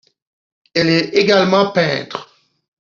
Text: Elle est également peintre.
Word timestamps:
Elle 0.73 0.89
est 0.89 1.09
également 1.13 1.69
peintre. 1.73 2.27